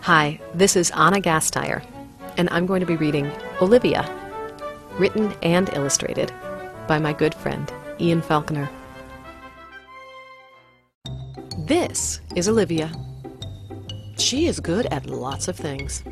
Hi, 0.00 0.40
this 0.54 0.76
is 0.76 0.90
Anna 0.92 1.20
Gasteyer, 1.20 1.84
and 2.38 2.48
I'm 2.50 2.64
going 2.64 2.80
to 2.80 2.86
be 2.86 2.96
reading 2.96 3.30
Olivia, 3.60 4.08
written 4.98 5.34
and 5.42 5.68
illustrated 5.74 6.32
by 6.86 6.98
my 6.98 7.12
good 7.12 7.34
friend 7.34 7.70
Ian 8.00 8.22
Falconer. 8.22 8.70
This 11.66 12.22
is 12.34 12.48
Olivia. 12.48 12.90
She 14.16 14.46
is 14.46 14.58
good 14.58 14.86
at 14.86 15.04
lots 15.04 15.48
of 15.48 15.56
things. 15.56 16.02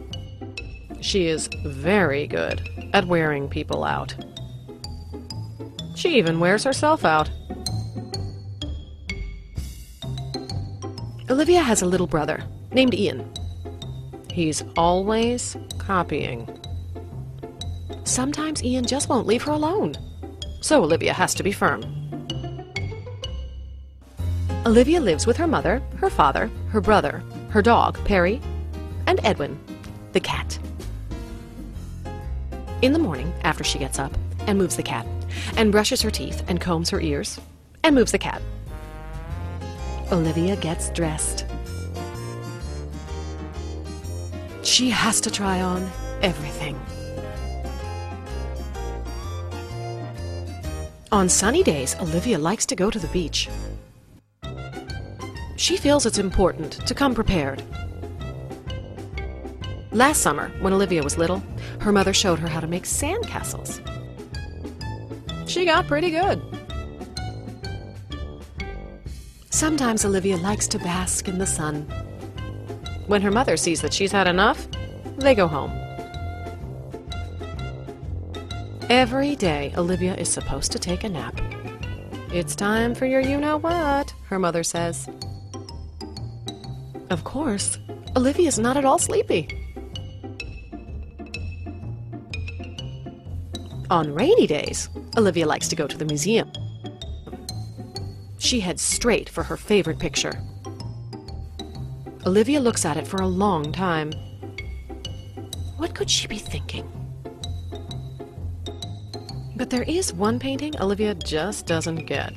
She 1.00 1.28
is 1.28 1.48
very 1.64 2.26
good 2.26 2.60
at 2.92 3.06
wearing 3.06 3.48
people 3.48 3.84
out. 3.84 4.14
She 5.94 6.18
even 6.18 6.40
wears 6.40 6.62
herself 6.62 7.06
out. 7.06 7.30
Olivia 11.36 11.60
has 11.60 11.82
a 11.82 11.86
little 11.86 12.06
brother 12.06 12.42
named 12.72 12.94
Ian. 12.94 13.30
He's 14.30 14.64
always 14.74 15.54
copying. 15.76 16.48
Sometimes 18.04 18.64
Ian 18.64 18.86
just 18.86 19.10
won't 19.10 19.26
leave 19.26 19.42
her 19.42 19.52
alone, 19.52 19.96
so 20.62 20.82
Olivia 20.82 21.12
has 21.12 21.34
to 21.34 21.42
be 21.42 21.52
firm. 21.52 21.84
Olivia 24.64 24.98
lives 24.98 25.26
with 25.26 25.36
her 25.36 25.46
mother, 25.46 25.82
her 25.98 26.08
father, 26.08 26.50
her 26.70 26.80
brother, 26.80 27.22
her 27.50 27.60
dog, 27.60 28.02
Perry, 28.06 28.40
and 29.06 29.20
Edwin, 29.22 29.60
the 30.12 30.20
cat. 30.20 30.58
In 32.80 32.94
the 32.94 32.98
morning, 32.98 33.30
after 33.44 33.62
she 33.62 33.78
gets 33.78 33.98
up 33.98 34.16
and 34.46 34.56
moves 34.56 34.76
the 34.76 34.82
cat, 34.82 35.06
and 35.58 35.70
brushes 35.70 36.00
her 36.00 36.10
teeth 36.10 36.42
and 36.48 36.62
combs 36.62 36.88
her 36.88 37.00
ears, 37.02 37.38
and 37.84 37.94
moves 37.94 38.12
the 38.12 38.18
cat, 38.18 38.40
Olivia 40.12 40.54
gets 40.54 40.90
dressed. 40.90 41.46
She 44.62 44.88
has 44.90 45.20
to 45.20 45.30
try 45.32 45.60
on 45.60 45.90
everything. 46.22 46.78
On 51.10 51.28
sunny 51.28 51.64
days, 51.64 51.96
Olivia 52.00 52.38
likes 52.38 52.66
to 52.66 52.76
go 52.76 52.88
to 52.88 52.98
the 53.00 53.08
beach. 53.08 53.48
She 55.56 55.76
feels 55.76 56.06
it's 56.06 56.18
important 56.18 56.72
to 56.86 56.94
come 56.94 57.14
prepared. 57.14 57.64
Last 59.90 60.20
summer, 60.20 60.50
when 60.60 60.72
Olivia 60.72 61.02
was 61.02 61.18
little, 61.18 61.42
her 61.80 61.90
mother 61.90 62.12
showed 62.12 62.38
her 62.38 62.48
how 62.48 62.60
to 62.60 62.66
make 62.68 62.84
sandcastles. 62.84 63.80
She 65.48 65.64
got 65.64 65.88
pretty 65.88 66.10
good. 66.10 66.55
Sometimes 69.56 70.04
Olivia 70.04 70.36
likes 70.36 70.68
to 70.68 70.78
bask 70.78 71.28
in 71.28 71.38
the 71.38 71.46
sun. 71.46 71.84
When 73.06 73.22
her 73.22 73.30
mother 73.30 73.56
sees 73.56 73.80
that 73.80 73.94
she's 73.94 74.12
had 74.12 74.26
enough, 74.26 74.68
they 75.16 75.34
go 75.34 75.48
home. 75.48 75.70
Every 78.90 79.34
day, 79.34 79.72
Olivia 79.78 80.14
is 80.14 80.28
supposed 80.28 80.72
to 80.72 80.78
take 80.78 81.04
a 81.04 81.08
nap. 81.08 81.40
It's 82.34 82.54
time 82.54 82.94
for 82.94 83.06
your 83.06 83.22
you 83.22 83.38
know 83.38 83.56
what, 83.56 84.12
her 84.26 84.38
mother 84.38 84.62
says. 84.62 85.08
Of 87.08 87.24
course, 87.24 87.78
Olivia's 88.14 88.58
not 88.58 88.76
at 88.76 88.84
all 88.84 88.98
sleepy. 88.98 89.48
On 93.88 94.12
rainy 94.12 94.46
days, 94.46 94.90
Olivia 95.16 95.46
likes 95.46 95.68
to 95.68 95.76
go 95.76 95.86
to 95.86 95.96
the 95.96 96.04
museum. 96.04 96.52
She 98.46 98.60
heads 98.60 98.80
straight 98.80 99.28
for 99.28 99.42
her 99.42 99.56
favorite 99.56 99.98
picture. 99.98 100.40
Olivia 102.24 102.60
looks 102.60 102.84
at 102.84 102.96
it 102.96 103.04
for 103.04 103.16
a 103.16 103.26
long 103.26 103.72
time. 103.72 104.12
What 105.78 105.96
could 105.96 106.08
she 106.08 106.28
be 106.28 106.38
thinking? 106.38 106.88
But 109.56 109.70
there 109.70 109.82
is 109.82 110.12
one 110.12 110.38
painting 110.38 110.80
Olivia 110.80 111.16
just 111.16 111.66
doesn't 111.66 112.06
get. 112.06 112.34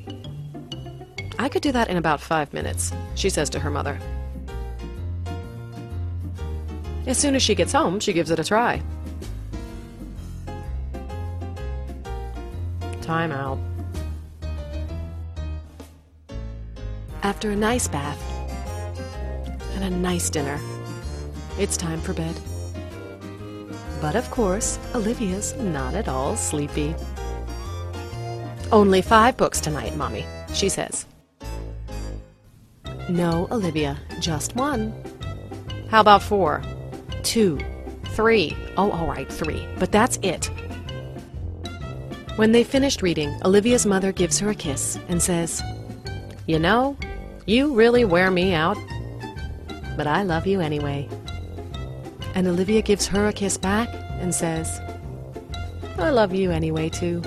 I 1.38 1.48
could 1.48 1.62
do 1.62 1.72
that 1.74 1.90
in 1.90 1.98
about 1.98 2.20
five 2.20 2.52
minutes, 2.54 2.92
she 3.14 3.30
says 3.30 3.48
to 3.52 3.60
her 3.60 3.70
mother. 3.70 4.00
As 7.06 7.20
soon 7.20 7.36
as 7.36 7.44
she 7.44 7.54
gets 7.54 7.72
home, 7.72 8.00
she 8.00 8.14
gives 8.14 8.32
it 8.32 8.40
a 8.40 8.44
try. 8.44 8.82
Time 13.04 13.32
out. 13.32 13.60
After 17.22 17.52
a 17.52 17.56
nice 17.56 17.88
bath 17.88 18.20
and 19.76 19.84
a 19.84 19.90
nice 19.90 20.30
dinner, 20.30 20.60
it's 21.58 21.76
time 21.76 22.00
for 22.00 22.14
bed. 22.14 22.40
But 24.02 24.16
of 24.16 24.32
course, 24.32 24.80
Olivia's 24.96 25.54
not 25.56 25.94
at 25.94 26.08
all 26.08 26.38
sleepy. 26.38 26.96
Only 28.72 29.02
five 29.02 29.36
books 29.36 29.60
tonight, 29.60 29.98
Mommy, 29.98 30.26
she 30.54 30.70
says. 30.70 31.06
No, 33.10 33.48
Olivia, 33.52 33.98
just 34.22 34.56
one. 34.56 34.94
How 35.90 36.00
about 36.00 36.24
four? 36.24 36.64
Two? 37.24 37.60
Three? 38.12 38.56
Oh, 38.78 38.92
all 38.92 39.08
right, 39.08 39.32
three. 39.32 39.68
But 39.78 39.92
that's 39.92 40.18
it. 40.22 40.50
When 42.38 42.54
they 42.54 42.64
finished 42.64 43.02
reading, 43.02 43.38
Olivia's 43.44 43.86
mother 43.86 44.14
gives 44.14 44.40
her 44.40 44.50
a 44.50 44.56
kiss 44.56 44.98
and 45.10 45.22
says, 45.22 45.62
You 46.48 46.60
know, 46.60 46.96
you 47.50 47.74
really 47.74 48.06
wear 48.06 48.30
me 48.30 48.54
out. 48.54 48.78
But 49.98 50.06
I 50.06 50.22
love 50.22 50.46
you 50.46 50.62
anyway. 50.62 51.10
And 52.36 52.46
Olivia 52.46 52.84
gives 52.84 53.08
her 53.08 53.28
a 53.28 53.34
kiss 53.34 53.58
back 53.58 53.90
and 54.22 54.36
says, 54.36 54.80
I 55.98 56.12
love 56.12 56.32
you 56.32 56.52
anyway, 56.52 56.90
too. 56.90 57.24